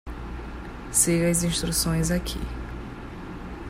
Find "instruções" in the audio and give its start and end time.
1.43-2.09